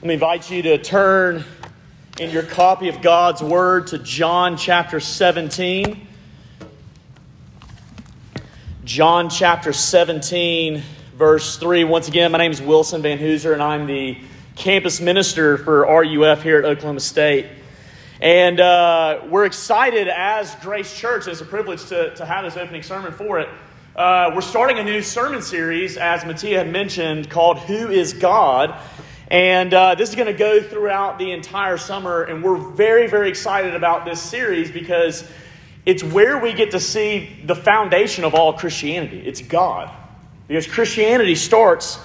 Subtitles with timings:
[0.00, 1.44] Let me invite you to turn
[2.18, 6.06] in your copy of God's Word to John chapter 17.
[8.82, 10.82] John chapter 17,
[11.18, 11.84] verse 3.
[11.84, 14.16] Once again, my name is Wilson Van Hooser, and I'm the
[14.56, 17.48] campus minister for RUF here at Oklahoma State.
[18.22, 22.82] And uh, we're excited as Grace Church, it's a privilege to, to have this opening
[22.82, 23.50] sermon for it.
[23.94, 28.80] Uh, we're starting a new sermon series, as Mattia had mentioned, called Who is God?
[29.30, 33.28] And uh, this is going to go throughout the entire summer, and we're very, very
[33.28, 35.28] excited about this series because
[35.86, 39.20] it's where we get to see the foundation of all Christianity.
[39.24, 39.88] It's God.
[40.48, 42.00] Because Christianity starts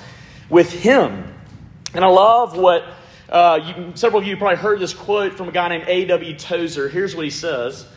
[0.50, 1.34] with Him.
[1.96, 2.86] And I love what
[3.28, 6.38] uh, you, several of you probably heard this quote from a guy named A.W.
[6.38, 6.90] Tozer.
[6.90, 7.88] Here's what he says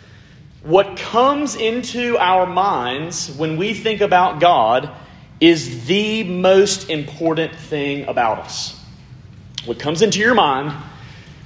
[0.63, 4.91] What comes into our minds when we think about God
[5.39, 8.78] is the most important thing about us.
[9.65, 10.73] What comes into your mind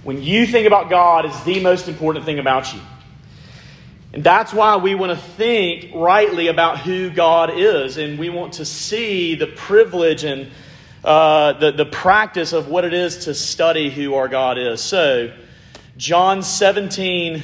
[0.04, 2.80] when you think about God is the most important thing about you.
[4.12, 7.96] And that's why we want to think rightly about who God is.
[7.96, 10.50] And we want to see the privilege and
[11.02, 14.80] uh, the, the practice of what it is to study who our God is.
[14.80, 15.32] So,
[15.96, 17.42] John 17,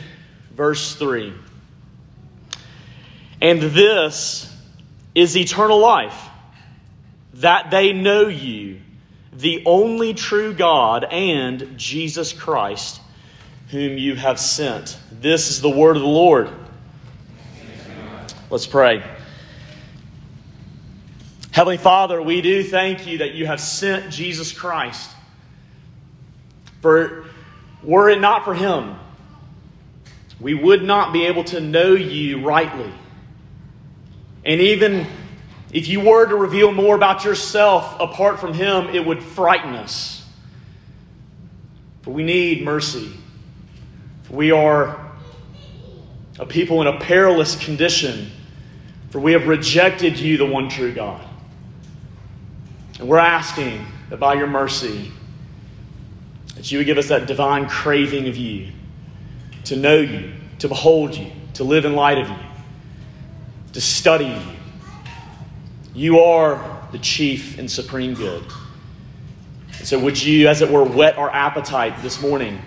[0.52, 1.32] verse 3.
[3.40, 4.54] And this
[5.14, 6.28] is eternal life,
[7.34, 8.80] that they know you
[9.38, 13.00] the only true God, and Jesus Christ,
[13.70, 14.98] whom you have sent.
[15.12, 16.50] This is the word of the Lord.
[18.50, 19.04] Let's pray.
[21.52, 25.08] Heavenly Father, we do thank you that you have sent Jesus Christ.
[26.82, 27.24] For
[27.84, 28.96] were it not for him,
[30.40, 32.92] we would not be able to know you rightly.
[34.44, 35.06] And even
[35.72, 40.24] if you were to reveal more about yourself apart from Him, it would frighten us.
[42.02, 43.12] For we need mercy.
[44.22, 44.98] For we are
[46.38, 48.30] a people in a perilous condition.
[49.10, 51.22] For we have rejected you, the one true God.
[52.98, 55.12] And we're asking that by your mercy,
[56.56, 58.68] that you would give us that divine craving of you,
[59.64, 62.36] to know you, to behold you, to live in light of you,
[63.74, 64.57] to study you
[65.98, 68.44] you are the chief and supreme good.
[69.78, 72.60] And so, would you, as it were, whet our appetite this morning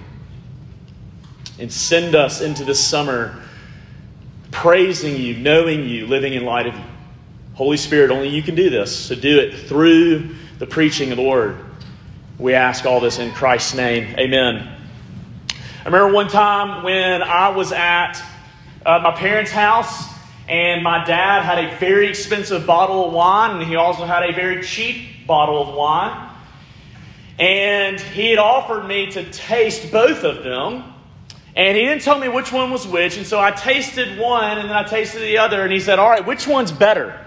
[1.58, 3.42] and send us into this summer
[4.52, 6.84] praising you, knowing you, living in light of you?
[7.53, 8.94] Holy Spirit, only you can do this.
[8.94, 11.58] So, do it through the preaching of the word.
[12.38, 14.13] We ask all this in Christ's name.
[14.19, 14.78] Amen.
[15.50, 18.22] I remember one time when I was at
[18.86, 20.11] uh, my parents' house
[20.51, 24.34] and my dad had a very expensive bottle of wine, and he also had a
[24.34, 26.29] very cheap bottle of wine.
[27.39, 30.94] And he had offered me to taste both of them.
[31.56, 33.16] And he didn't tell me which one was which.
[33.16, 35.63] And so I tasted one, and then I tasted the other.
[35.63, 37.18] And he said, All right, which one's better?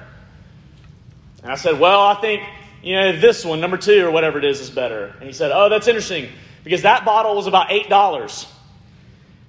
[1.42, 2.42] And I said, Well, I think,
[2.82, 5.14] you know, this one, number two, or whatever it is, is better.
[5.18, 6.28] And he said, Oh, that's interesting,
[6.62, 8.46] because that bottle was about $8.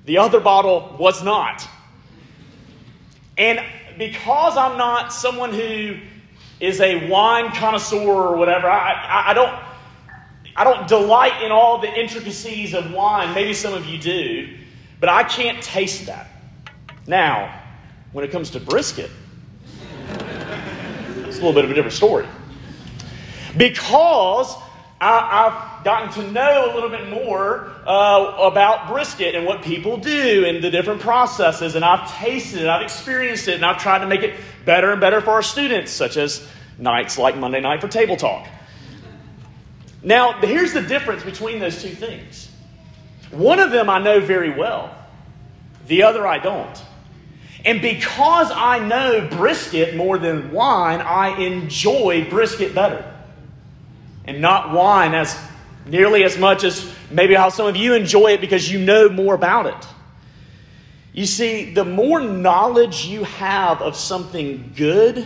[0.05, 1.67] The other bottle was not.
[3.38, 3.59] And
[3.97, 5.97] because I'm not someone who
[6.59, 9.59] is a wine connoisseur or whatever, I, I, I, don't,
[10.56, 13.34] I don't delight in all the intricacies of wine.
[13.34, 14.57] Maybe some of you do,
[15.00, 16.29] but I can't taste that.
[17.07, 17.62] Now,
[18.13, 19.12] when it comes to brisket,
[20.09, 22.25] it's a little bit of a different story.
[23.57, 24.56] Because
[25.00, 29.97] I, have gotten to know a little bit more uh, about brisket and what people
[29.97, 31.75] do and the different processes.
[31.75, 35.01] And I've tasted it, I've experienced it, and I've tried to make it better and
[35.01, 36.47] better for our students, such as
[36.78, 38.47] nights like Monday night for table talk.
[40.01, 42.50] Now, here's the difference between those two things.
[43.31, 44.95] One of them I know very well,
[45.88, 46.81] the other I don't.
[47.66, 53.14] And because I know brisket more than wine, I enjoy brisket better
[54.27, 55.37] and not wine as
[55.85, 59.35] nearly as much as maybe how some of you enjoy it because you know more
[59.35, 59.87] about it.
[61.13, 65.25] You see, the more knowledge you have of something good,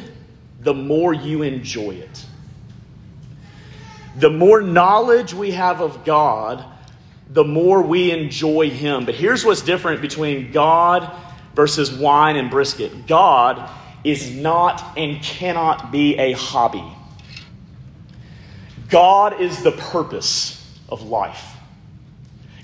[0.59, 2.25] the more you enjoy it.
[4.17, 6.63] The more knowledge we have of God,
[7.29, 9.05] the more we enjoy Him.
[9.05, 11.11] But here's what's different between God
[11.55, 13.69] versus wine and brisket God
[14.03, 16.83] is not and cannot be a hobby.
[18.89, 20.55] God is the purpose
[20.89, 21.45] of life.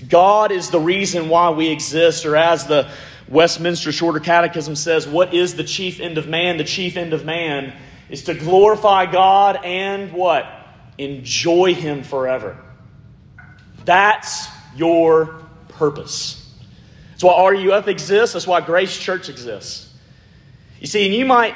[0.09, 2.91] God is the reason why we exist, or as the
[3.27, 6.57] Westminster Shorter Catechism says, what is the chief end of man?
[6.57, 7.73] The chief end of man
[8.09, 10.45] is to glorify God and what?
[10.97, 12.57] Enjoy Him forever.
[13.83, 16.41] That's your purpose.
[17.11, 18.33] That's why RUF exists.
[18.33, 19.93] That's why Grace Church exists.
[20.79, 21.55] You see, and you might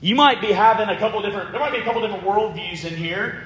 [0.00, 2.96] you might be having a couple different there might be a couple different worldviews in
[2.96, 3.44] here.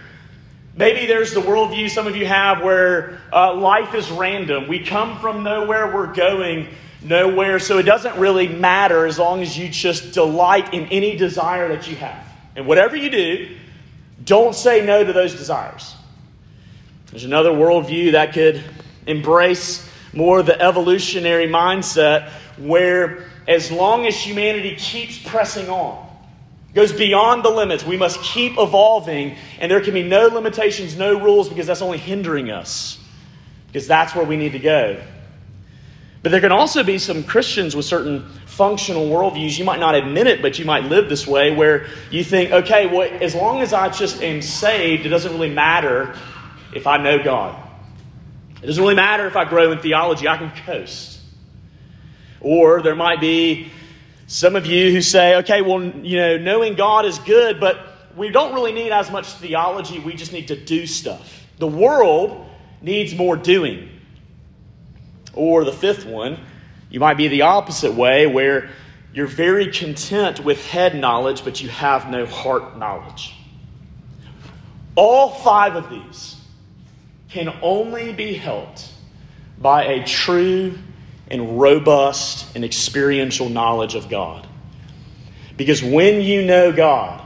[0.75, 4.69] Maybe there's the worldview some of you have where uh, life is random.
[4.69, 6.69] We come from nowhere, we're going
[7.03, 11.69] nowhere, so it doesn't really matter as long as you just delight in any desire
[11.69, 12.27] that you have.
[12.57, 13.57] And whatever you do,
[14.25, 15.95] don't say no to those desires.
[17.11, 18.65] There's another worldview that could
[19.07, 26.09] embrace more the evolutionary mindset where as long as humanity keeps pressing on,
[26.75, 31.19] goes beyond the limits, we must keep evolving, and there can be no limitations, no
[31.19, 32.99] rules, because that's only hindering us,
[33.67, 35.03] because that's where we need to go.
[36.23, 39.59] But there can also be some Christians with certain functional worldviews.
[39.59, 42.87] You might not admit it, but you might live this way where you think, okay,
[42.87, 46.15] well, as long as I just am saved, it doesn't really matter
[46.75, 47.61] if I know God.
[48.63, 51.21] It doesn't really matter if I grow in theology, I can coast.
[52.41, 53.73] Or there might be
[54.33, 57.79] some of you who say, okay, well, you know, knowing God is good, but
[58.17, 61.47] we don't really need as much theology, we just need to do stuff.
[61.59, 62.47] The world
[62.81, 63.91] needs more doing.
[65.35, 66.41] Or the fifth one,
[66.89, 68.71] you might be the opposite way, where
[69.13, 73.35] you're very content with head knowledge, but you have no heart knowledge.
[74.95, 76.41] All five of these
[77.29, 78.93] can only be helped
[79.59, 80.79] by a true
[81.33, 84.47] and robust and experiential knowledge of God.
[85.57, 87.21] Because when you know God,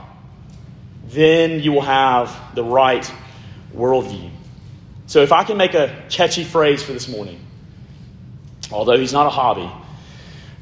[1.09, 3.11] then you will have the right
[3.75, 4.31] worldview.
[5.05, 7.39] So, if I can make a catchy phrase for this morning,
[8.71, 9.71] although he's not a hobby.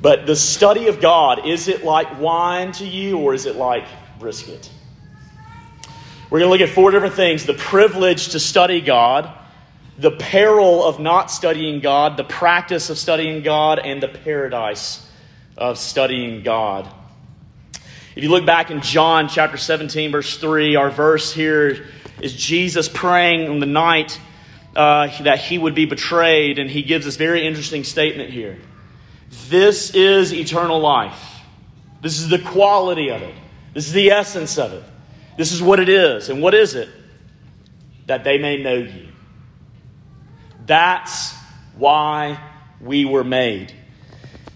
[0.01, 3.86] But the study of God, is it like wine to you or is it like
[4.19, 4.69] brisket?
[6.30, 9.31] We're going to look at four different things the privilege to study God,
[9.97, 15.07] the peril of not studying God, the practice of studying God, and the paradise
[15.57, 16.88] of studying God.
[18.15, 21.88] If you look back in John chapter 17, verse 3, our verse here
[22.21, 24.19] is Jesus praying on the night
[24.75, 28.57] uh, that he would be betrayed, and he gives this very interesting statement here.
[29.50, 31.41] This is eternal life.
[32.01, 33.36] This is the quality of it.
[33.74, 34.83] This is the essence of it.
[35.38, 36.30] This is what it is.
[36.30, 36.89] And what is it?
[38.07, 39.07] That they may know you.
[40.65, 41.35] That's
[41.77, 42.39] why
[42.81, 43.73] we were made.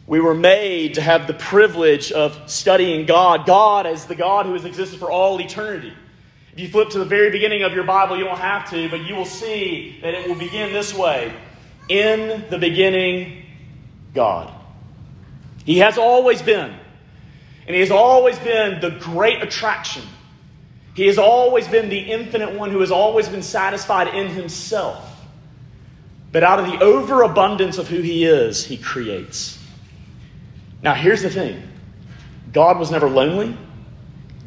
[0.08, 3.46] We were made to have the privilege of studying God.
[3.46, 5.94] God as the God who has existed for all eternity.
[6.52, 9.02] If you flip to the very beginning of your Bible, you don't have to, but
[9.02, 11.32] you will see that it will begin this way
[11.90, 13.46] In the beginning,
[14.14, 14.52] God.
[15.64, 16.74] He has always been.
[17.68, 20.04] And He has always been the great attraction.
[20.96, 25.09] He has always been the infinite one who has always been satisfied in Himself.
[26.32, 29.58] But out of the overabundance of who He is, He creates.
[30.82, 31.62] Now, here's the thing
[32.52, 33.58] God was never lonely,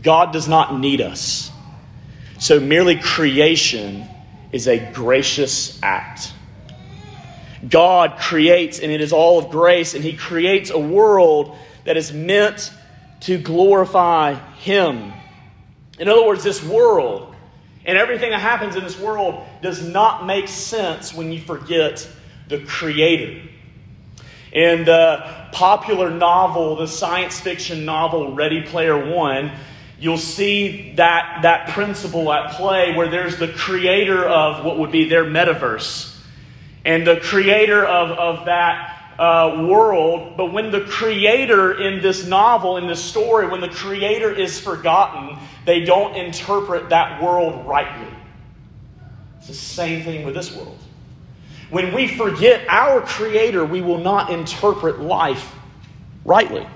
[0.02, 1.50] God does not need us.
[2.38, 4.06] So merely creation
[4.50, 6.32] is a gracious act.
[7.69, 12.12] God creates, and it is all of grace, and He creates a world that is
[12.12, 12.73] meant
[13.20, 15.12] to glorify Him.
[15.99, 17.31] In other words, this world
[17.84, 22.08] and everything that happens in this world does not make sense when you forget
[22.48, 23.48] the Creator.
[24.53, 29.51] In the uh, popular novel, the science fiction novel Ready Player One,
[29.98, 35.08] you'll see that, that principle at play where there's the creator of what would be
[35.08, 36.12] their metaverse
[36.84, 40.36] and the creator of, of that uh, world.
[40.36, 45.38] But when the creator in this novel, in this story, when the creator is forgotten,
[45.64, 48.08] they don't interpret that world rightly.
[49.38, 50.78] It's the same thing with this world.
[51.70, 55.54] When we forget our creator, we will not interpret life
[56.24, 56.66] rightly.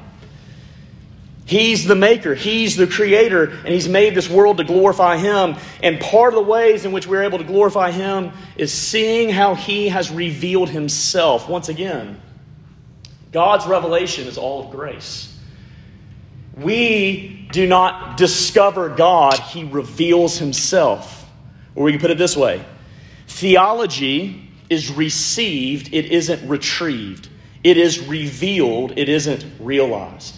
[1.46, 5.54] He's the maker, He's the creator, and He's made this world to glorify Him.
[5.80, 9.54] And part of the ways in which we're able to glorify Him is seeing how
[9.54, 11.48] He has revealed Himself.
[11.48, 12.20] Once again,
[13.30, 15.38] God's revelation is all of grace.
[16.56, 21.28] We do not discover God, He reveals Himself.
[21.76, 22.64] Or we can put it this way
[23.28, 27.28] theology is received, it isn't retrieved.
[27.62, 30.35] It is revealed, it isn't realized.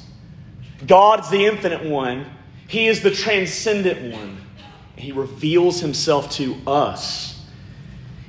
[0.86, 2.26] God's the infinite one,
[2.66, 4.40] He is the transcendent one.
[4.96, 7.34] He reveals Himself to us.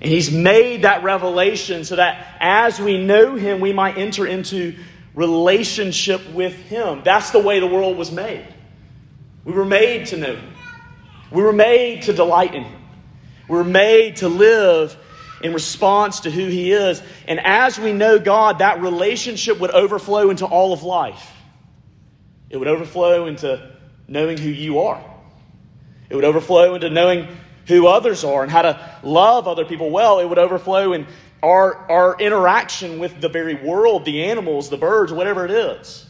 [0.01, 4.75] And He's made that revelation so that as we know Him, we might enter into
[5.13, 7.01] relationship with Him.
[7.03, 8.45] That's the way the world was made.
[9.43, 10.53] We were made to know Him,
[11.31, 12.81] we were made to delight in Him,
[13.47, 14.97] we were made to live
[15.41, 17.01] in response to who He is.
[17.27, 21.31] And as we know God, that relationship would overflow into all of life.
[22.49, 23.71] It would overflow into
[24.07, 25.03] knowing who you are,
[26.09, 27.27] it would overflow into knowing
[27.67, 30.19] who others are and how to love other people well.
[30.19, 31.05] It would overflow in
[31.43, 36.05] our, our interaction with the very world, the animals, the birds, whatever it is.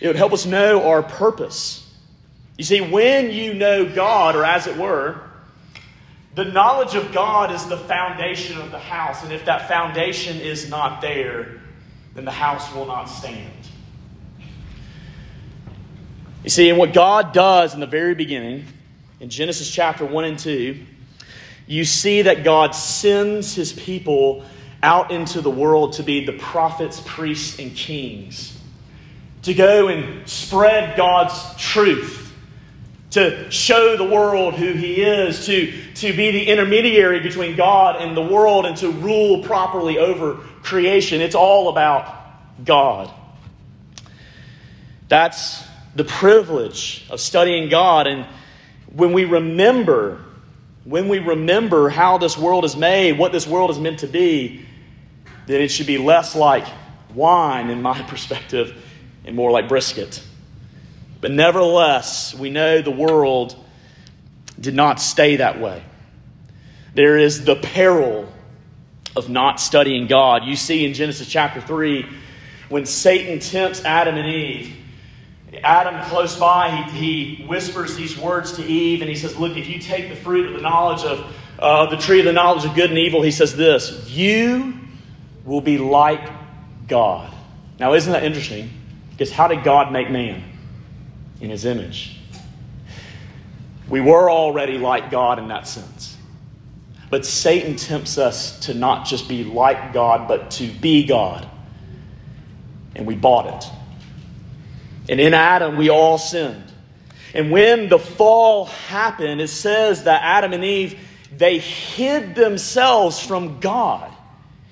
[0.00, 1.84] It would help us know our purpose.
[2.56, 5.20] You see, when you know God, or as it were,
[6.34, 9.24] the knowledge of God is the foundation of the house.
[9.24, 11.60] And if that foundation is not there,
[12.14, 13.52] then the house will not stand.
[16.48, 18.64] You see, and what God does in the very beginning,
[19.20, 20.78] in Genesis chapter 1 and 2,
[21.66, 24.46] you see that God sends his people
[24.82, 28.58] out into the world to be the prophets, priests, and kings,
[29.42, 32.34] to go and spread God's truth
[33.10, 38.16] to show the world who he is, to, to be the intermediary between God and
[38.16, 41.20] the world, and to rule properly over creation.
[41.20, 42.10] It's all about
[42.64, 43.10] God.
[45.08, 45.67] That's
[45.98, 48.06] the privilege of studying God.
[48.06, 48.24] And
[48.94, 50.24] when we remember,
[50.84, 54.64] when we remember how this world is made, what this world is meant to be,
[55.46, 56.64] then it should be less like
[57.14, 58.80] wine, in my perspective,
[59.24, 60.22] and more like brisket.
[61.20, 63.56] But nevertheless, we know the world
[64.60, 65.82] did not stay that way.
[66.94, 68.32] There is the peril
[69.16, 70.44] of not studying God.
[70.44, 72.06] You see in Genesis chapter 3,
[72.68, 74.77] when Satan tempts Adam and Eve,
[75.62, 79.68] Adam, close by, he, he whispers these words to Eve, and he says, Look, if
[79.68, 82.74] you take the fruit of the knowledge of uh, the tree of the knowledge of
[82.74, 84.74] good and evil, he says this You
[85.44, 86.28] will be like
[86.86, 87.32] God.
[87.78, 88.70] Now, isn't that interesting?
[89.10, 90.44] Because how did God make man?
[91.40, 92.18] in his image.
[93.88, 96.16] We were already like God in that sense.
[97.10, 101.48] But Satan tempts us to not just be like God, but to be God.
[102.94, 103.70] And we bought it.
[105.08, 106.72] And in Adam, we all sinned.
[107.34, 110.98] And when the fall happened, it says that Adam and Eve,
[111.36, 114.12] they hid themselves from God.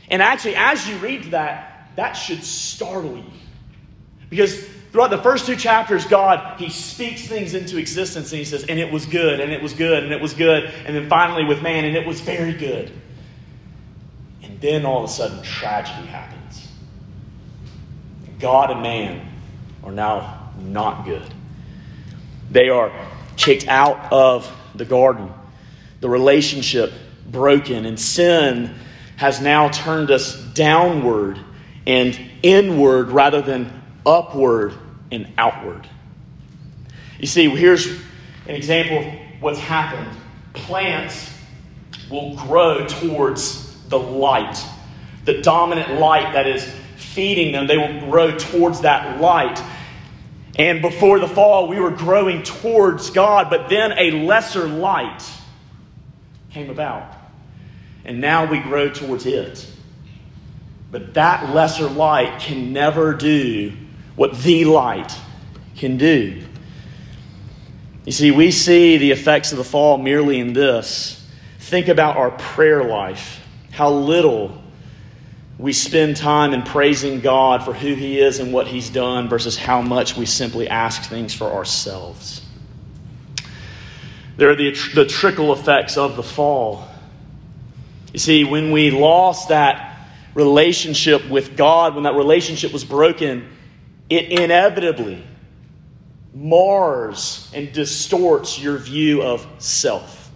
[0.08, 3.24] And actually, as you read that, that should startle you.
[4.28, 4.66] Because
[4.96, 8.80] Throughout the first two chapters, God, He speaks things into existence and He says, and
[8.80, 10.64] it was good, and it was good, and it was good.
[10.86, 12.90] And then finally with man, and it was very good.
[14.42, 16.66] And then all of a sudden, tragedy happens.
[18.38, 19.28] God and man
[19.86, 21.22] are now not good.
[22.50, 22.90] They are
[23.36, 25.32] kicked out of the garden,
[26.00, 26.92] the relationship
[27.30, 28.74] broken, and sin
[29.14, 31.38] has now turned us downward
[31.86, 34.74] and inward rather than upward
[35.12, 35.88] and outward.
[37.20, 39.06] You see, here's an example of
[39.40, 40.16] what's happened.
[40.52, 41.32] Plants
[42.10, 44.60] will grow towards the light,
[45.24, 47.66] the dominant light that is feeding them.
[47.66, 49.62] They will grow towards that light.
[50.56, 55.22] And before the fall, we were growing towards God, but then a lesser light
[56.50, 57.14] came about.
[58.04, 59.70] And now we grow towards it.
[60.90, 63.72] But that lesser light can never do
[64.14, 65.12] what the light
[65.76, 66.42] can do.
[68.06, 71.22] You see, we see the effects of the fall merely in this.
[71.58, 74.62] Think about our prayer life, how little
[75.58, 79.56] we spend time in praising God for who He is and what He's done versus
[79.56, 82.42] how much we simply ask things for ourselves.
[84.36, 86.86] There are the, the trickle effects of the fall.
[88.12, 89.96] You see, when we lost that
[90.34, 93.48] relationship with God, when that relationship was broken,
[94.10, 95.22] it inevitably
[96.34, 100.30] mars and distorts your view of self.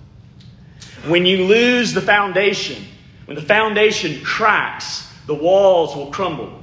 [1.06, 2.82] When you lose the foundation,
[3.26, 6.60] when the foundation cracks, the walls will crumble.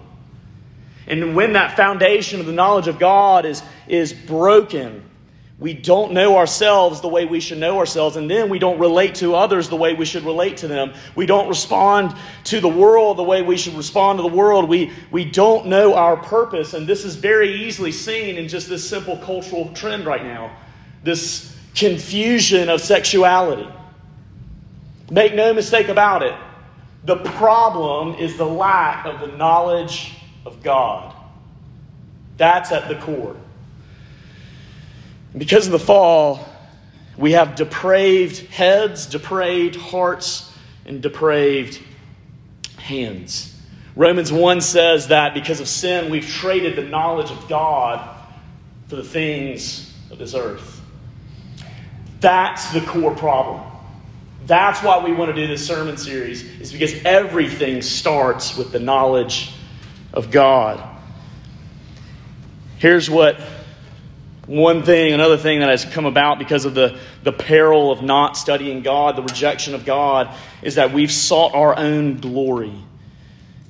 [1.07, 5.09] And when that foundation of the knowledge of God is, is broken,
[5.57, 9.15] we don't know ourselves the way we should know ourselves, and then we don't relate
[9.15, 10.93] to others the way we should relate to them.
[11.15, 14.67] We don't respond to the world the way we should respond to the world.
[14.67, 18.87] We, we don't know our purpose, and this is very easily seen in just this
[18.87, 20.51] simple cultural trend right now
[21.05, 23.69] this confusion of sexuality.
[25.09, 26.33] Make no mistake about it,
[27.07, 30.13] the problem is the lack of the knowledge
[30.45, 31.15] of God.
[32.35, 33.37] That's at the core.
[35.35, 36.45] Because of the fall,
[37.15, 40.53] we have depraved heads, depraved hearts,
[40.85, 41.81] and depraved
[42.77, 43.57] hands.
[43.95, 48.17] Romans 1 says that because of sin, we've traded the knowledge of God
[48.89, 50.81] for the things of this earth.
[52.19, 53.76] That's the core problem.
[54.45, 58.79] That's why we want to do this sermon series, is because everything starts with the
[58.79, 59.51] knowledge
[60.13, 60.81] of God.
[62.77, 63.39] Here's what
[64.45, 68.37] one thing, another thing that has come about because of the, the peril of not
[68.37, 72.73] studying God, the rejection of God, is that we've sought our own glory.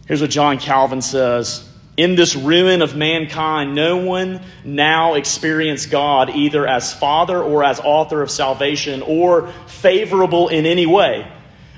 [0.08, 6.30] Here's what John Calvin says In this ruin of mankind, no one now experienced God
[6.30, 11.28] either as Father or as author of salvation or favorable in any way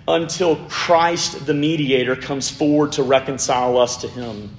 [0.05, 4.57] until Christ the mediator comes forward to reconcile us to Him.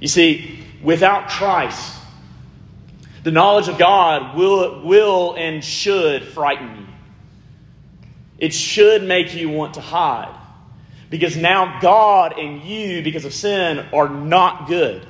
[0.00, 1.98] You see, without Christ,
[3.24, 6.86] the knowledge of God will, will and should frighten you.
[8.38, 10.34] It should make you want to hide.
[11.14, 15.06] Because now God and you, because of sin, are not good.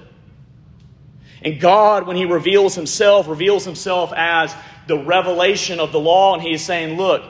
[1.41, 4.55] And God, when He reveals Himself, reveals Himself as
[4.87, 7.23] the revelation of the law, and He is saying, Look,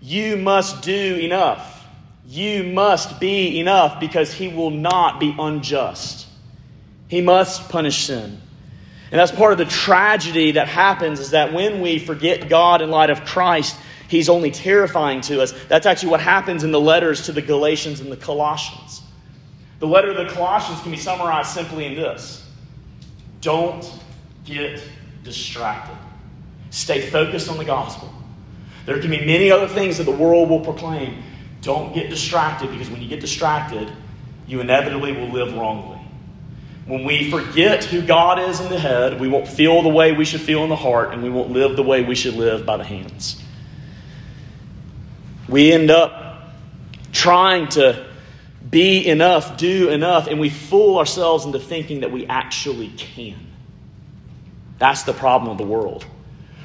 [0.00, 1.84] you must do enough.
[2.24, 6.28] You must be enough because He will not be unjust.
[7.08, 8.40] He must punish sin.
[9.10, 12.90] And that's part of the tragedy that happens is that when we forget God in
[12.90, 13.76] light of Christ,
[14.08, 15.52] He's only terrifying to us.
[15.68, 19.02] That's actually what happens in the letters to the Galatians and the Colossians.
[19.78, 22.46] The letter to the Colossians can be summarized simply in this
[23.40, 23.88] Don't
[24.44, 24.82] get
[25.22, 25.96] distracted.
[26.70, 28.12] Stay focused on the gospel.
[28.86, 31.22] There can be many other things that the world will proclaim.
[31.62, 33.92] Don't get distracted because when you get distracted,
[34.46, 35.99] you inevitably will live wrongly.
[36.90, 40.24] When we forget who God is in the head, we won't feel the way we
[40.24, 42.78] should feel in the heart, and we won't live the way we should live by
[42.78, 43.40] the hands.
[45.48, 46.50] We end up
[47.12, 48.08] trying to
[48.68, 53.38] be enough, do enough, and we fool ourselves into thinking that we actually can.
[54.80, 56.04] That's the problem of the world.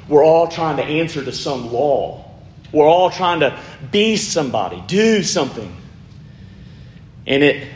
[0.07, 2.31] We're all trying to answer to some law.
[2.71, 3.59] We're all trying to
[3.91, 5.71] be somebody, do something.
[7.27, 7.67] And it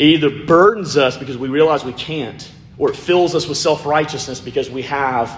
[0.00, 3.84] it either burdens us because we realize we can't, or it fills us with self
[3.84, 5.30] righteousness because we have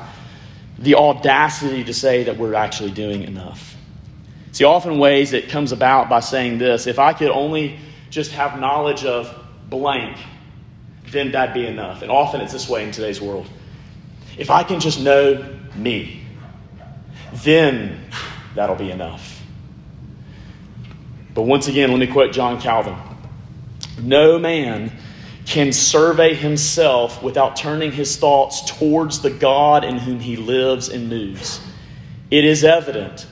[0.78, 3.76] the audacity to say that we're actually doing enough.
[4.52, 7.76] See, often ways it comes about by saying this if I could only
[8.08, 9.36] just have knowledge of
[9.68, 10.16] blank,
[11.10, 12.02] then that'd be enough.
[12.02, 13.48] And often it's this way in today's world.
[14.38, 16.24] If I can just know me,
[17.32, 18.00] then
[18.54, 19.42] that'll be enough.
[21.34, 22.94] But once again, let me quote John Calvin.
[24.00, 24.92] No man
[25.44, 31.08] can survey himself without turning his thoughts towards the God in whom he lives and
[31.08, 31.60] moves.
[32.30, 33.26] It is evident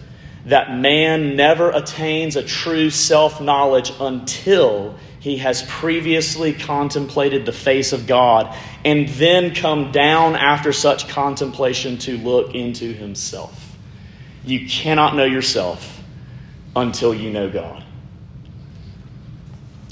[0.46, 7.92] that man never attains a true self knowledge until he has previously contemplated the face
[7.92, 13.76] of God and then come down after such contemplation to look into himself.
[14.44, 16.02] You cannot know yourself
[16.74, 17.84] until you know God.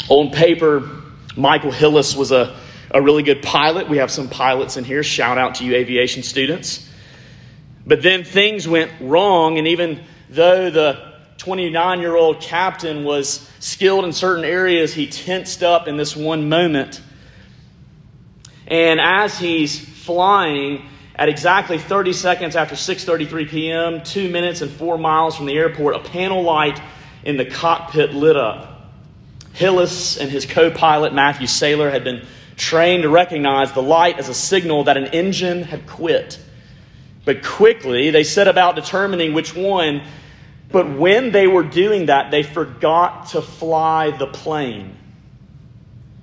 [0.08, 0.88] On paper,
[1.36, 2.58] Michael Hillis was a,
[2.90, 3.88] a really good pilot.
[3.88, 5.02] We have some pilots in here.
[5.02, 6.88] Shout out to you, aviation students.
[7.86, 14.04] But then things went wrong, and even though the 29 year old captain was skilled
[14.04, 17.00] in certain areas, he tensed up in this one moment.
[18.66, 24.98] And as he's flying at exactly 30 seconds after 6:33 p.m., 2 minutes and 4
[24.98, 26.80] miles from the airport, a panel light
[27.24, 28.77] in the cockpit lit up.
[29.58, 32.24] Hillis and his co pilot, Matthew Saylor, had been
[32.56, 36.38] trained to recognize the light as a signal that an engine had quit.
[37.24, 40.02] But quickly, they set about determining which one.
[40.70, 44.96] But when they were doing that, they forgot to fly the plane.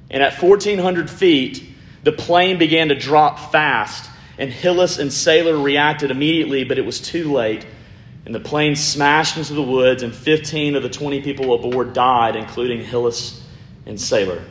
[0.10, 1.62] And at 1,400 feet,
[2.04, 7.02] the plane began to drop fast, and Hillis and Saylor reacted immediately, but it was
[7.02, 7.66] too late
[8.26, 12.36] and the plane smashed into the woods, and 15 of the 20 people aboard died,
[12.36, 13.44] including Hillis
[13.86, 14.44] and Saylor.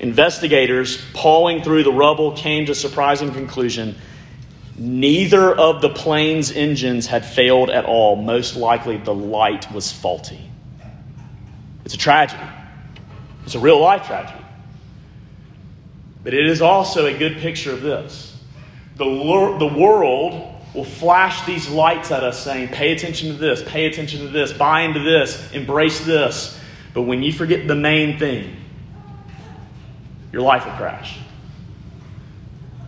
[0.00, 3.96] Investigators, pawing through the rubble, came to a surprising conclusion.
[4.76, 8.16] Neither of the plane's engines had failed at all.
[8.16, 10.48] Most likely, the light was faulty.
[11.84, 12.44] It's a tragedy.
[13.44, 14.44] It's a real life tragedy.
[16.22, 18.38] But it is also a good picture of this.
[18.96, 23.86] The, the world will flash these lights at us saying, pay attention to this, pay
[23.86, 26.58] attention to this, buy into this, embrace this.
[26.94, 28.56] But when you forget the main thing,
[30.32, 31.18] your life will crash.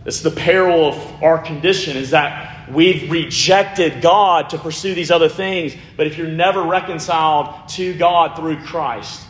[0.05, 5.29] It's the peril of our condition is that we've rejected God to pursue these other
[5.29, 5.75] things.
[5.95, 9.21] But if you're never reconciled to God through Christ,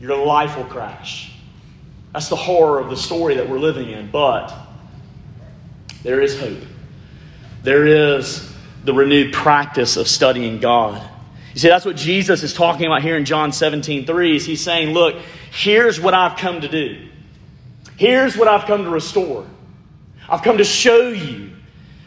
[0.00, 1.32] your life will crash.
[2.12, 4.10] That's the horror of the story that we're living in.
[4.10, 4.54] But
[6.02, 6.58] there is hope
[7.62, 8.52] there is
[8.84, 11.08] the renewed practice of studying God.
[11.54, 14.36] You see, that's what Jesus is talking about here in John 17 3.
[14.36, 15.16] Is he's saying, Look,
[15.50, 17.08] here's what I've come to do.
[17.96, 19.46] Here's what I've come to restore.
[20.28, 21.52] I've come to show you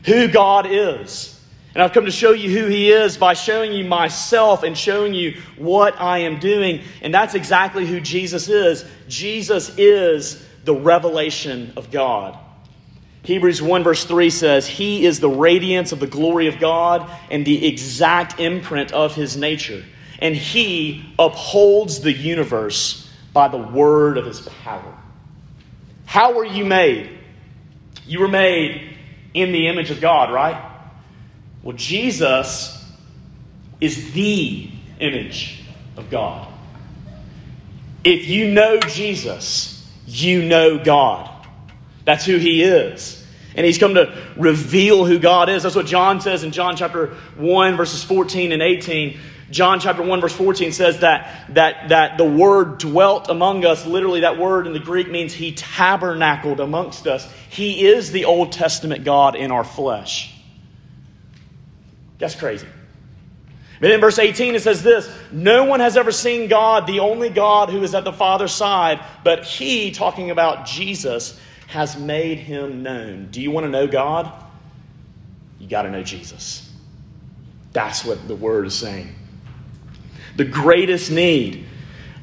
[0.03, 1.31] who God is.
[1.73, 5.13] And I've come to show you who He is by showing you myself and showing
[5.13, 6.81] you what I am doing.
[7.01, 8.85] And that's exactly who Jesus is.
[9.09, 12.39] Jesus is the revelation of God.
[13.25, 17.43] Hebrews 1 verse 3 says, He is the radiance of the glory of God and
[17.45, 19.83] the exact imprint of His nature.
[20.19, 24.95] And He upholds the universe by the word of His power.
[26.05, 27.09] How were you made?
[28.05, 28.95] You were made
[29.33, 30.71] in the image of God, right?
[31.63, 32.85] Well, Jesus
[33.81, 35.63] is the image
[35.97, 36.47] of God.
[38.03, 41.34] If you know Jesus, you know God.
[42.05, 43.23] That's who He is.
[43.55, 45.63] And He's come to reveal who God is.
[45.63, 49.19] That's what John says in John chapter 1, verses 14 and 18.
[49.51, 53.85] John chapter 1, verse 14 says that, that, that the word dwelt among us.
[53.85, 57.31] Literally, that word in the Greek means he tabernacled amongst us.
[57.49, 60.33] He is the Old Testament God in our flesh.
[62.17, 62.67] That's crazy.
[63.79, 67.29] But in verse 18, it says this No one has ever seen God, the only
[67.29, 72.83] God who is at the Father's side, but He, talking about Jesus, has made Him
[72.83, 73.29] known.
[73.31, 74.31] Do you want to know God?
[75.59, 76.71] You got to know Jesus.
[77.73, 79.13] That's what the Word is saying.
[80.37, 81.65] The greatest need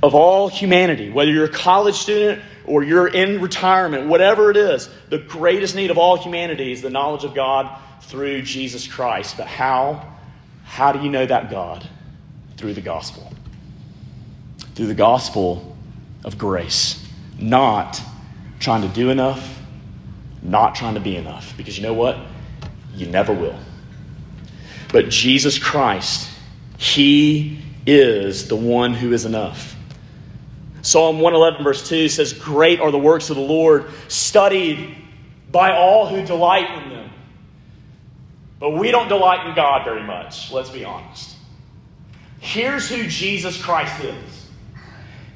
[0.02, 4.88] of all humanity, whether you're a college student or you're in retirement, whatever it is,
[5.08, 9.36] the greatest need of all humanity is the knowledge of God through Jesus Christ.
[9.36, 10.12] But how?
[10.64, 11.86] How do you know that God?
[12.56, 13.32] Through the gospel.
[14.74, 15.76] Through the gospel
[16.24, 17.04] of grace.
[17.38, 18.00] Not
[18.62, 19.60] trying to do enough,
[20.40, 21.54] not trying to be enough.
[21.56, 22.16] Because you know what?
[22.94, 23.58] You never will.
[24.90, 26.30] But Jesus Christ,
[26.78, 29.76] He is the one who is enough.
[30.82, 34.96] Psalm 111, verse 2 says, Great are the works of the Lord, studied
[35.50, 37.10] by all who delight in them.
[38.58, 41.36] But we don't delight in God very much, let's be honest.
[42.38, 44.48] Here's who Jesus Christ is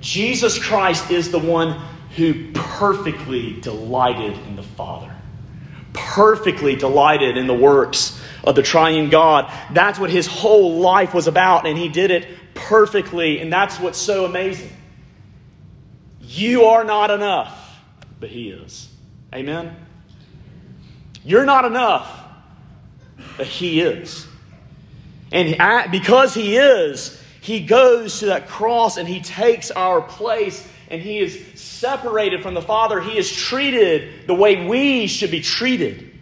[0.00, 1.80] Jesus Christ is the one
[2.16, 5.14] who perfectly delighted in the Father,
[5.92, 9.52] perfectly delighted in the works of the triune God.
[9.72, 13.98] That's what his whole life was about, and he did it perfectly, and that's what's
[13.98, 14.70] so amazing.
[16.20, 17.78] You are not enough,
[18.18, 18.88] but he is.
[19.34, 19.76] Amen?
[21.24, 22.26] You're not enough
[23.36, 24.26] but He is.
[25.32, 31.00] And because He is, He goes to that cross and He takes our place and
[31.00, 33.00] He is separated from the Father.
[33.00, 36.12] He is treated the way we should be treated.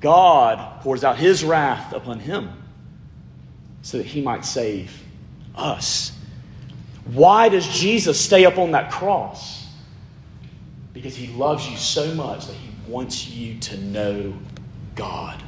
[0.00, 2.50] God pours out His wrath upon Him
[3.82, 5.02] so that He might save
[5.54, 6.12] us.
[7.06, 9.66] Why does Jesus stay up on that cross?
[10.92, 14.34] Because He loves you so much that He wants you to know
[14.94, 15.42] God.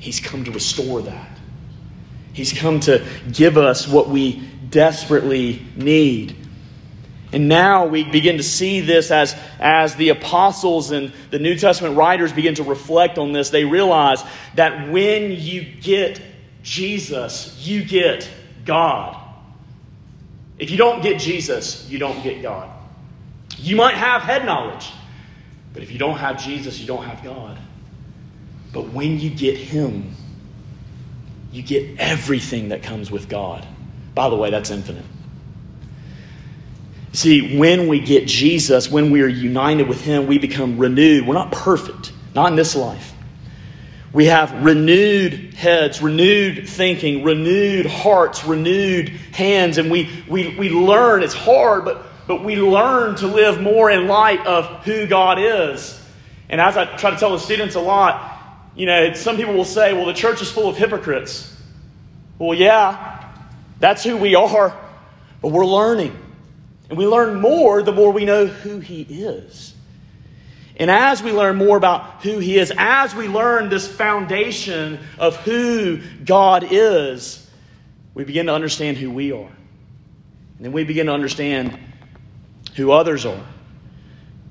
[0.00, 1.28] He's come to restore that.
[2.32, 6.36] He's come to give us what we desperately need.
[7.32, 11.96] And now we begin to see this as, as the apostles and the New Testament
[11.96, 13.50] writers begin to reflect on this.
[13.50, 14.22] They realize
[14.56, 16.20] that when you get
[16.62, 18.28] Jesus, you get
[18.64, 19.16] God.
[20.58, 22.68] If you don't get Jesus, you don't get God.
[23.56, 24.90] You might have head knowledge,
[25.72, 27.58] but if you don't have Jesus, you don't have God.
[28.72, 30.14] But when you get Him,
[31.52, 33.66] you get everything that comes with God.
[34.14, 35.04] By the way, that's infinite.
[37.12, 41.26] See, when we get Jesus, when we are united with Him, we become renewed.
[41.26, 43.12] We're not perfect, not in this life.
[44.12, 51.22] We have renewed heads, renewed thinking, renewed hearts, renewed hands, and we, we, we learn.
[51.22, 56.00] It's hard, but, but we learn to live more in light of who God is.
[56.48, 58.38] And as I try to tell the students a lot,
[58.74, 61.56] you know, some people will say, well, the church is full of hypocrites.
[62.38, 63.32] Well, yeah,
[63.78, 64.76] that's who we are,
[65.40, 66.16] but we're learning.
[66.90, 69.74] And we learn more the more we know who He is.
[70.76, 75.36] And as we learn more about who He is, as we learn this foundation of
[75.36, 77.48] who God is,
[78.12, 79.46] we begin to understand who we are.
[79.46, 81.78] And then we begin to understand
[82.74, 83.46] who others are.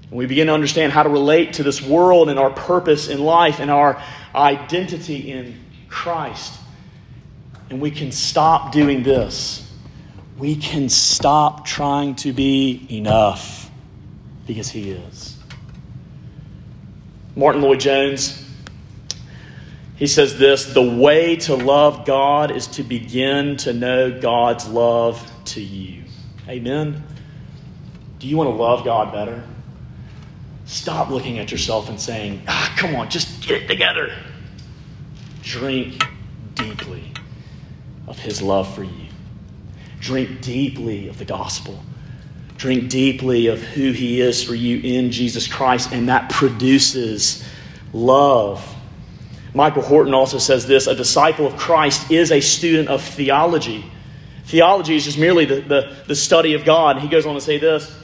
[0.04, 3.19] And we begin to understand how to relate to this world and our purpose in
[3.19, 4.02] life and our
[4.34, 6.54] identity in Christ.
[7.69, 9.68] And we can stop doing this.
[10.39, 13.69] We can stop trying to be enough
[14.47, 15.38] because He is.
[17.36, 18.45] Martyn Lloyd-Jones,
[19.97, 25.30] He says this the way to love God is to begin to know God's love
[25.45, 26.06] to you.
[26.47, 27.04] Amen.
[28.19, 29.43] Do you want to love God better?
[30.65, 34.13] Stop looking at yourself and saying, ah, come on, just get it together.
[35.41, 36.02] Drink
[36.54, 37.12] deeply
[38.08, 39.09] of His love for you.
[40.00, 41.84] Drink deeply of the gospel.
[42.58, 47.44] Drink deeply of who He is for you in Jesus Christ, and that produces
[47.94, 48.76] love
[49.54, 53.84] Michael Horton also says this a disciple of Christ is a student of theology.
[54.46, 57.00] Theology is just merely the, the, the, study of God.
[57.00, 57.96] He goes on to say this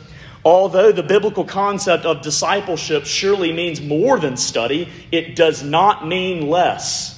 [0.43, 6.49] Although the biblical concept of discipleship surely means more than study, it does not mean
[6.49, 7.14] less.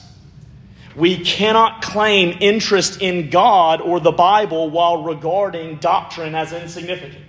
[0.98, 7.24] We cannot claim interest in God or the Bible while regarding doctrine as insignificant.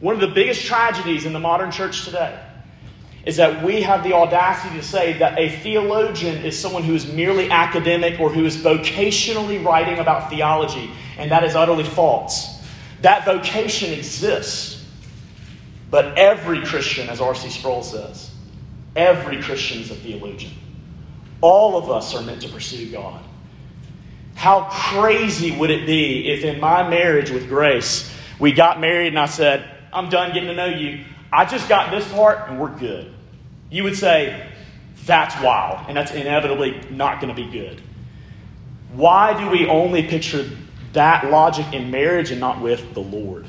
[0.00, 2.36] One of the biggest tragedies in the modern church today
[3.24, 7.06] is that we have the audacity to say that a theologian is someone who is
[7.12, 12.64] merely academic or who is vocationally writing about theology, and that is utterly false.
[13.02, 14.84] That vocation exists,
[15.88, 17.50] but every Christian, as R.C.
[17.50, 18.32] Sproul says,
[18.96, 20.52] every Christian is a theologian.
[21.40, 23.22] All of us are meant to pursue God.
[24.34, 29.18] How crazy would it be if in my marriage with Grace, we got married and
[29.18, 31.04] I said, I'm done getting to know you.
[31.32, 33.12] I just got this part and we're good.
[33.70, 34.48] You would say,
[35.04, 37.80] that's wild, and that's inevitably not going to be good.
[38.92, 40.48] Why do we only picture
[40.92, 43.46] that logic in marriage and not with the Lord?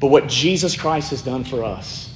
[0.00, 2.07] But what Jesus Christ has done for us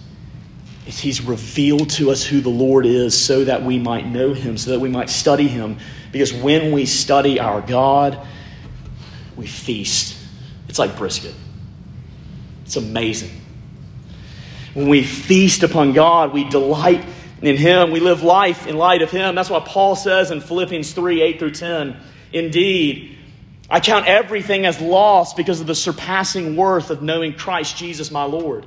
[0.85, 4.73] He's revealed to us who the Lord is so that we might know Him, so
[4.73, 5.79] that we might study Him.
[6.11, 8.18] Because when we study our God,
[9.37, 10.18] we feast.
[10.68, 11.35] It's like brisket,
[12.64, 13.31] it's amazing.
[14.75, 17.05] When we feast upon God, we delight
[17.42, 17.90] in Him.
[17.90, 19.35] We live life in light of Him.
[19.35, 21.97] That's what Paul says in Philippians 3 8 through 10.
[22.33, 23.18] Indeed,
[23.68, 28.25] I count everything as loss because of the surpassing worth of knowing Christ Jesus my
[28.25, 28.66] Lord.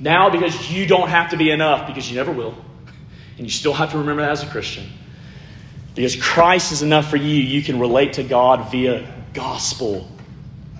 [0.00, 2.54] now because you don't have to be enough, because you never will,
[3.36, 4.86] and you still have to remember that as a Christian,
[5.94, 10.08] because Christ is enough for you, you can relate to God via gospel,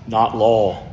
[0.07, 0.85] not law.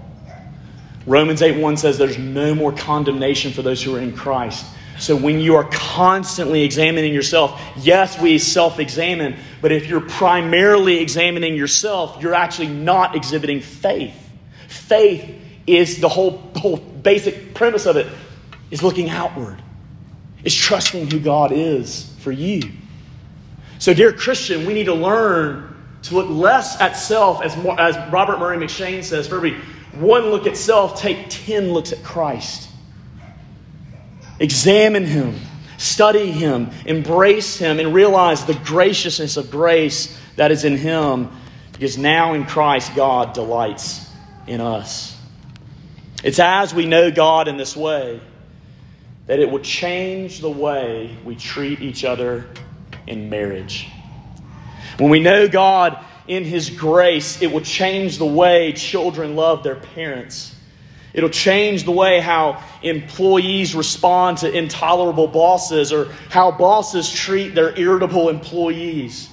[1.06, 4.64] Romans 8 1 says there's no more condemnation for those who are in Christ.
[4.98, 10.98] So when you are constantly examining yourself, yes, we self examine, but if you're primarily
[10.98, 14.14] examining yourself, you're actually not exhibiting faith.
[14.68, 15.28] Faith
[15.66, 18.07] is the whole, whole basic premise of it
[18.71, 19.62] is looking outward,
[20.45, 22.62] is trusting who God is for you.
[23.79, 27.97] So, dear Christian, we need to learn to look less at self, as, more, as
[28.12, 29.55] Robert Murray M'Cheyne says, for every
[29.93, 32.69] one look at self, take 10 looks at Christ.
[34.41, 35.38] Examine him,
[35.79, 41.31] study him, embrace him, and realize the graciousness of grace that is in him,
[41.73, 44.09] because now in Christ, God delights
[44.47, 45.12] in us.
[46.22, 48.20] It's as we know God in this way
[49.26, 52.46] that it will change the way we treat each other
[53.06, 53.88] in marriage.
[54.98, 59.76] When we know God in His grace, it will change the way children love their
[59.76, 60.54] parents.
[61.14, 67.78] It'll change the way how employees respond to intolerable bosses or how bosses treat their
[67.78, 69.28] irritable employees.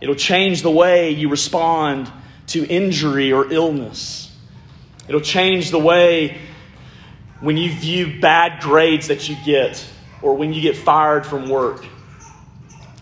[0.00, 2.10] It'll change the way you respond
[2.48, 4.31] to injury or illness.
[5.08, 6.38] It'll change the way
[7.40, 9.84] when you view bad grades that you get
[10.22, 11.84] or when you get fired from work.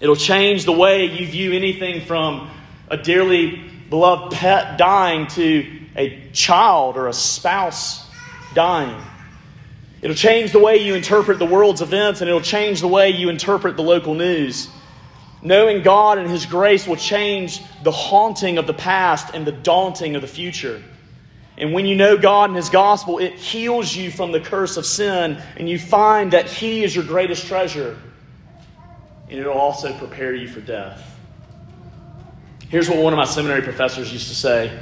[0.01, 2.51] It'll change the way you view anything from
[2.89, 3.57] a dearly
[3.91, 8.07] beloved pet dying to a child or a spouse
[8.55, 9.01] dying.
[10.01, 13.29] It'll change the way you interpret the world's events, and it'll change the way you
[13.29, 14.69] interpret the local news.
[15.43, 20.15] Knowing God and His grace will change the haunting of the past and the daunting
[20.15, 20.83] of the future.
[21.61, 24.87] And when you know God and His gospel, it heals you from the curse of
[24.87, 27.99] sin, and you find that He is your greatest treasure.
[29.29, 31.07] And it'll also prepare you for death.
[32.71, 34.77] Here's what one of my seminary professors used to say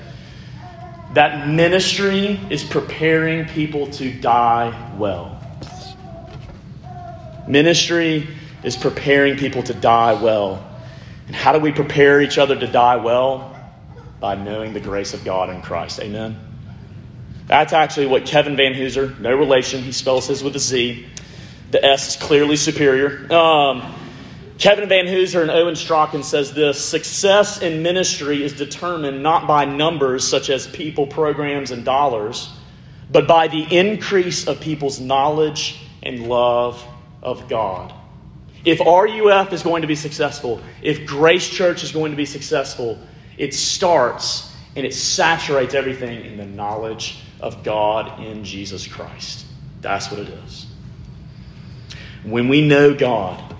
[1.14, 5.34] that ministry is preparing people to die well.
[7.48, 8.28] Ministry
[8.62, 10.64] is preparing people to die well.
[11.26, 13.56] And how do we prepare each other to die well?
[14.20, 16.00] By knowing the grace of God in Christ.
[16.00, 16.47] Amen.
[17.48, 21.06] That's actually what Kevin Vanhoozer, no relation, he spells his with a Z.
[21.70, 23.32] The S is clearly superior.
[23.32, 23.94] Um,
[24.58, 30.26] Kevin Vanhoozer and Owen Strachan says this success in ministry is determined not by numbers
[30.26, 32.50] such as people, programs, and dollars,
[33.10, 36.84] but by the increase of people's knowledge and love
[37.22, 37.94] of God.
[38.64, 42.98] If RUF is going to be successful, if Grace Church is going to be successful,
[43.38, 49.46] it starts and it saturates everything in the knowledge of God in Jesus Christ.
[49.80, 50.66] That's what it is.
[52.24, 53.54] When we know God,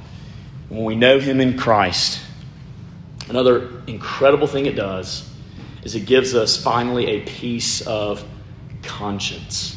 [0.68, 2.20] when we know Him in Christ,
[3.28, 5.28] another incredible thing it does
[5.82, 8.24] is it gives us finally a peace of
[8.82, 9.74] conscience.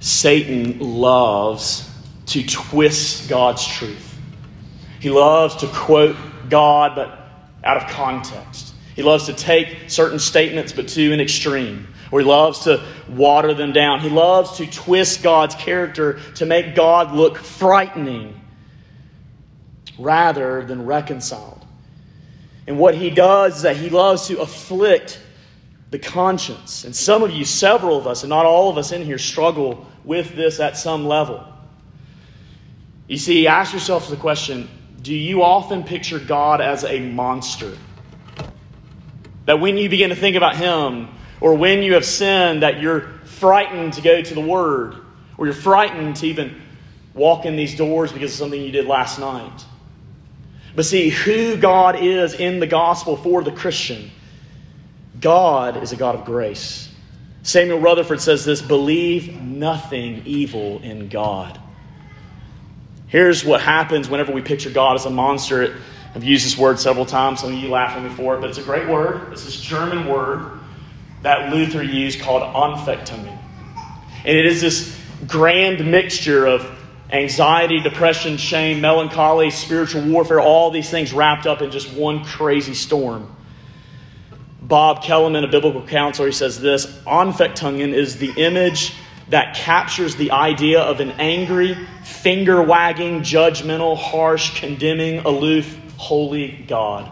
[0.00, 1.90] Satan loves
[2.26, 4.18] to twist God's truth.
[5.00, 6.16] He loves to quote
[6.48, 7.18] God, but
[7.64, 8.74] out of context.
[8.94, 11.88] He loves to take certain statements, but to an extreme.
[12.10, 14.00] Or he loves to water them down.
[14.00, 18.40] He loves to twist God's character to make God look frightening
[19.98, 21.64] rather than reconciled.
[22.66, 25.20] And what he does is that he loves to afflict
[25.90, 26.84] the conscience.
[26.84, 29.86] And some of you, several of us, and not all of us in here, struggle
[30.04, 31.44] with this at some level.
[33.06, 34.68] You see, ask yourself the question
[35.02, 37.78] do you often picture God as a monster?
[39.44, 41.08] That when you begin to think about Him,
[41.40, 44.96] or when you have sinned, that you're frightened to go to the Word,
[45.38, 46.62] or you're frightened to even
[47.14, 49.64] walk in these doors because of something you did last night.
[50.74, 54.10] But see, who God is in the gospel for the Christian,
[55.20, 56.90] God is a God of grace.
[57.42, 61.60] Samuel Rutherford says this believe nothing evil in God.
[63.06, 65.76] Here's what happens whenever we picture God as a monster.
[66.14, 67.40] I've used this word several times.
[67.40, 69.32] Some of you laugh at me for it, but it's a great word.
[69.32, 70.55] It's this German word
[71.22, 73.26] that Luther used called Anfechtung.
[74.24, 76.68] And it is this grand mixture of
[77.10, 82.74] anxiety, depression, shame, melancholy, spiritual warfare, all these things wrapped up in just one crazy
[82.74, 83.34] storm.
[84.60, 88.94] Bob Kellemen, a biblical counselor, he says this Anfechtungen is the image
[89.28, 97.10] that captures the idea of an angry, finger wagging, judgmental, harsh, condemning, aloof, holy God.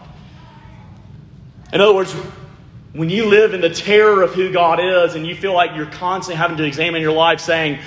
[1.73, 2.15] In other words,
[2.95, 5.85] when you live in the terror of who God is and you feel like you're
[5.85, 7.79] constantly having to examine your life saying,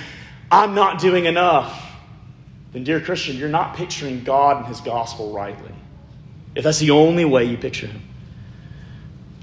[0.51, 1.87] I'm not doing enough,
[2.71, 5.73] then, dear Christian, you're not picturing God and His gospel rightly.
[6.53, 8.03] If that's the only way you picture Him.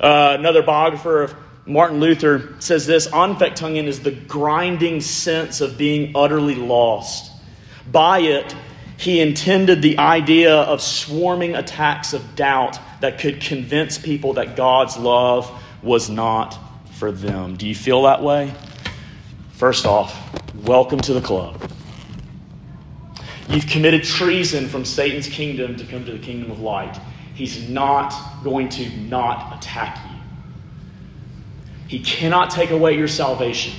[0.01, 1.35] Uh, another biographer of
[1.67, 7.33] Martin Luther says this Anfechtungen is the grinding sense of being utterly lost.
[7.91, 8.55] By it,
[8.97, 14.97] he intended the idea of swarming attacks of doubt that could convince people that God's
[14.97, 15.51] love
[15.83, 16.59] was not
[16.93, 17.57] for them.
[17.57, 18.53] Do you feel that way?
[19.53, 20.19] First off,
[20.55, 21.71] welcome to the club.
[23.49, 26.99] You've committed treason from Satan's kingdom to come to the kingdom of light.
[27.35, 30.17] He's not going to not attack you.
[31.87, 33.75] He cannot take away your salvation,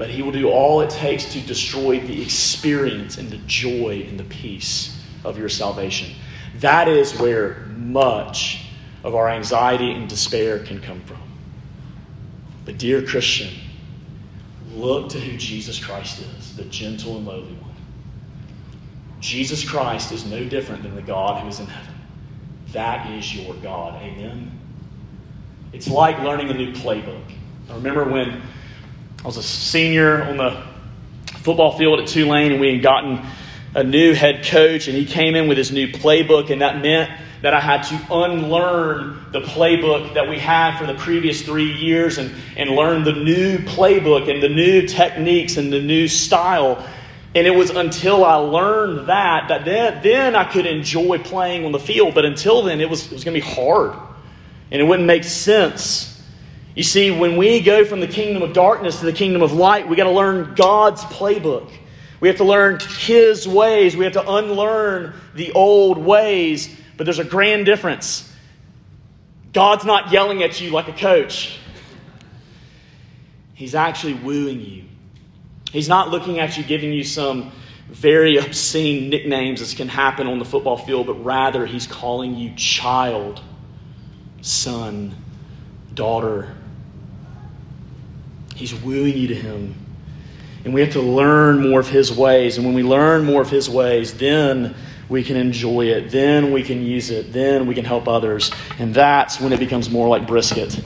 [0.00, 4.18] but he will do all it takes to destroy the experience and the joy and
[4.18, 6.14] the peace of your salvation.
[6.60, 8.64] That is where much
[9.04, 11.20] of our anxiety and despair can come from.
[12.64, 13.52] But, dear Christian,
[14.72, 17.74] look to who Jesus Christ is, the gentle and lowly one.
[19.20, 21.94] Jesus Christ is no different than the God who is in heaven.
[22.72, 24.00] That is your God.
[24.02, 24.50] Amen.
[25.74, 27.30] It's like learning a new playbook.
[27.68, 28.40] I remember when
[29.22, 30.62] I was a senior on the
[31.40, 33.20] football field at Tulane and we had gotten
[33.74, 37.10] a new head coach and he came in with his new playbook and that meant
[37.42, 42.16] that I had to unlearn the playbook that we had for the previous three years
[42.16, 46.86] and, and learn the new playbook and the new techniques and the new style
[47.34, 51.72] and it was until I learned that that then, then I could enjoy playing on
[51.72, 52.14] the field.
[52.14, 53.96] But until then, it was, it was going to be hard.
[54.72, 56.09] And it wouldn't make sense.
[56.74, 59.88] You see, when we go from the kingdom of darkness to the kingdom of light,
[59.88, 61.70] we got to learn God's playbook.
[62.20, 63.96] We have to learn His ways.
[63.96, 66.74] We have to unlearn the old ways.
[66.96, 68.30] But there's a grand difference.
[69.52, 71.58] God's not yelling at you like a coach,
[73.54, 74.84] He's actually wooing you.
[75.70, 77.52] He's not looking at you giving you some
[77.88, 82.54] very obscene nicknames as can happen on the football field, but rather he's calling you
[82.56, 83.40] child,
[84.40, 85.14] son,
[85.94, 86.56] daughter.
[88.60, 89.74] He's wooing you to him.
[90.66, 92.58] And we have to learn more of his ways.
[92.58, 94.74] And when we learn more of his ways, then
[95.08, 96.10] we can enjoy it.
[96.10, 97.32] Then we can use it.
[97.32, 98.50] Then we can help others.
[98.78, 100.78] And that's when it becomes more like brisket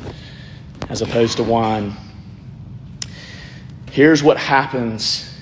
[0.88, 1.96] as opposed to wine.
[3.90, 5.36] Here's what happens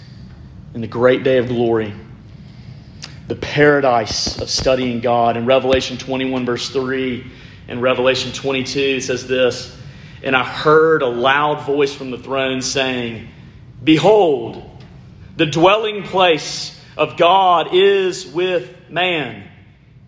[0.72, 1.93] in the great day of glory
[3.28, 5.37] the paradise of studying God.
[5.37, 7.30] In Revelation 21, verse 3,
[7.68, 9.78] and Revelation 22, it says this
[10.23, 13.29] And I heard a loud voice from the throne saying,
[13.83, 14.62] Behold,
[15.37, 19.49] the dwelling place of God is with man.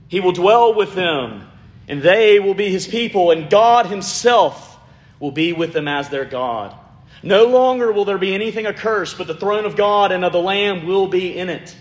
[0.09, 1.49] He will dwell with them,
[1.89, 4.79] and they will be his people, and God himself
[5.19, 6.75] will be with them as their God.
[7.23, 10.41] No longer will there be anything accursed, but the throne of God and of the
[10.41, 11.75] Lamb will be in it,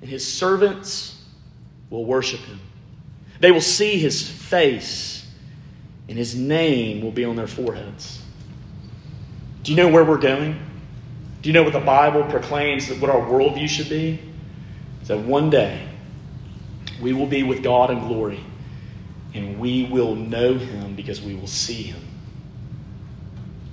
[0.00, 1.14] and his servants
[1.88, 2.60] will worship him.
[3.40, 5.17] They will see his face,
[6.08, 8.22] and his name will be on their foreheads.
[9.62, 10.58] Do you know where we're going?
[11.42, 14.18] Do you know what the Bible proclaims that what our worldview should be?
[15.02, 15.86] Is that one day
[17.00, 18.40] we will be with God in glory,
[19.34, 22.00] and we will know him because we will see him.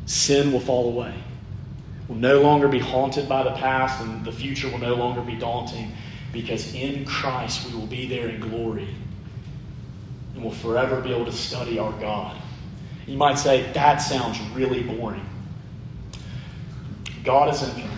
[0.05, 1.13] Sin will fall away.
[2.07, 5.35] We'll no longer be haunted by the past, and the future will no longer be
[5.35, 5.91] daunting
[6.31, 8.89] because in Christ we will be there in glory
[10.35, 12.37] and will forever be able to study our God.
[13.07, 15.25] You might say, that sounds really boring.
[17.23, 17.89] God is infinite.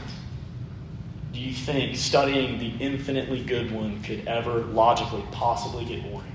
[1.33, 6.31] Do you think studying the infinitely good one could ever logically possibly get boring?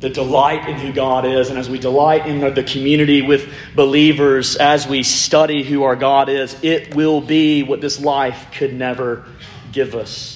[0.00, 4.56] The delight in who God is, and as we delight in the community with believers,
[4.56, 9.24] as we study who our God is, it will be what this life could never
[9.72, 10.33] give us.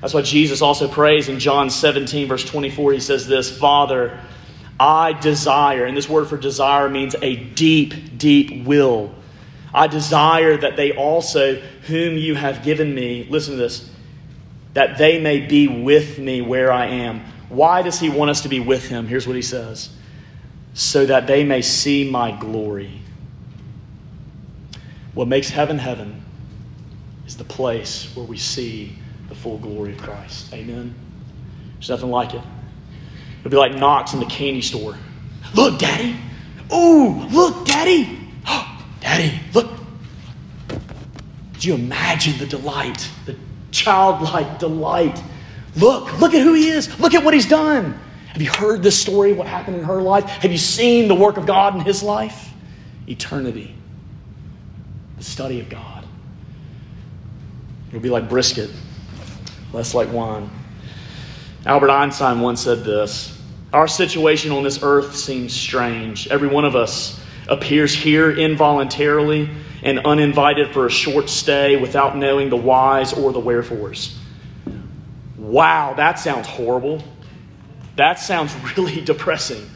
[0.00, 2.92] That's why Jesus also prays in John 17, verse 24.
[2.92, 4.18] He says this Father,
[4.78, 9.14] I desire, and this word for desire means a deep, deep will.
[9.74, 13.90] I desire that they also, whom you have given me, listen to this,
[14.74, 18.48] that they may be with me where I am why does he want us to
[18.48, 19.06] be with him?
[19.06, 19.90] Here's what he says
[20.74, 23.00] so that they may see my glory.
[25.14, 26.22] What makes heaven heaven
[27.26, 28.96] is the place where we see
[29.38, 30.52] full glory of Christ.
[30.52, 30.94] Amen.
[31.74, 32.42] There's nothing like it.
[33.40, 34.96] It'll be like Knox in the candy store.
[35.54, 36.16] Look, Daddy.
[36.70, 38.18] Oh, look, Daddy.
[39.00, 39.70] Daddy, look.
[41.54, 43.36] Could you imagine the delight, the
[43.70, 45.22] childlike delight
[45.78, 46.98] Look, look at who he is.
[46.98, 47.98] Look at what he's done.
[48.28, 50.24] Have you heard this story, of what happened in her life?
[50.24, 52.50] Have you seen the work of God in his life?
[53.06, 53.74] Eternity,
[55.16, 56.04] the study of God.
[57.88, 58.70] It'll be like brisket,
[59.72, 60.50] less like wine.
[61.66, 63.38] Albert Einstein once said this
[63.72, 66.28] Our situation on this earth seems strange.
[66.28, 69.50] Every one of us appears here involuntarily
[69.82, 74.18] and uninvited for a short stay without knowing the whys or the wherefores.
[75.36, 77.02] Wow, that sounds horrible.
[77.96, 79.68] That sounds really depressing.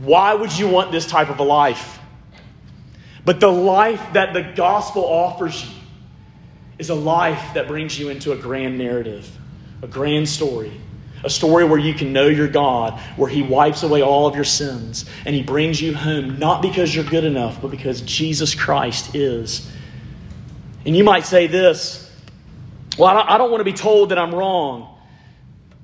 [0.00, 1.98] Why would you want this type of a life?
[3.24, 5.79] But the life that the gospel offers you
[6.80, 9.30] is a life that brings you into a grand narrative,
[9.82, 10.72] a grand story,
[11.22, 14.44] a story where you can know your God, where He wipes away all of your
[14.44, 19.14] sins, and He brings you home not because you're good enough, but because Jesus Christ
[19.14, 19.70] is.
[20.86, 22.10] And you might say this
[22.98, 24.98] well, I don't, want to be told that I'm wrong.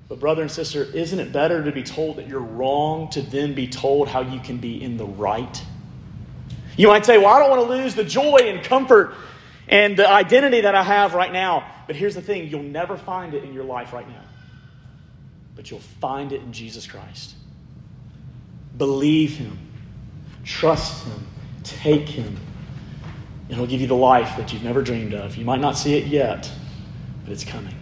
[0.08, 3.54] But, brother and sister, isn't it better to be told that you're wrong to then
[3.54, 5.62] be told how you can be in the right?
[6.76, 9.14] You might say, Well, I don't want to lose the joy and comfort
[9.68, 11.70] and the identity that I have right now.
[11.86, 14.24] But here's the thing you'll never find it in your life right now,
[15.54, 17.34] but you'll find it in Jesus Christ.
[18.76, 19.58] Believe Him,
[20.44, 21.26] trust Him,
[21.62, 22.36] take Him,
[23.48, 25.36] and He'll give you the life that you've never dreamed of.
[25.36, 26.50] You might not see it yet
[27.26, 27.74] but it's coming.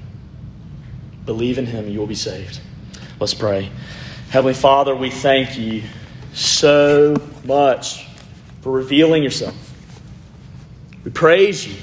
[1.26, 2.60] Believe in Him, you will be saved.
[3.20, 3.70] Let's pray.
[4.30, 5.82] Heavenly Father, we thank you
[6.32, 7.14] so
[7.44, 8.06] much
[8.62, 9.63] for revealing yourself.
[11.04, 11.76] We praise you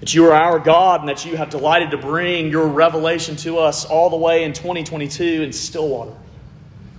[0.00, 3.58] that you are our God and that you have delighted to bring your revelation to
[3.58, 6.14] us all the way in 2022 in Stillwater.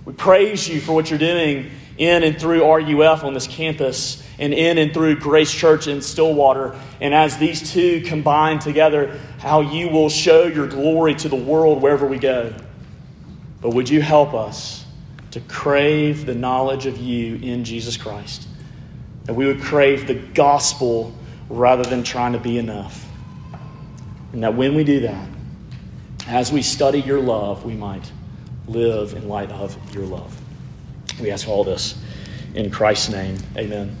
[0.04, 4.54] We praise you for what you're doing in and through RUF on this campus and
[4.54, 6.74] in and through Grace Church in Stillwater.
[7.00, 11.82] And as these two combine together, how you will show your glory to the world
[11.82, 12.54] wherever we go.
[13.60, 14.86] But would you help us
[15.32, 18.46] to crave the knowledge of you in Jesus Christ?
[19.30, 21.14] That we would crave the gospel
[21.48, 23.06] rather than trying to be enough.
[24.32, 25.28] And that when we do that,
[26.26, 28.10] as we study your love, we might
[28.66, 30.36] live in light of your love.
[31.20, 31.96] We ask all this
[32.56, 33.36] in Christ's name.
[33.56, 33.96] Amen.